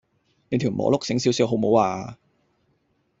[0.49, 2.17] 你條磨碌醒少少好無呀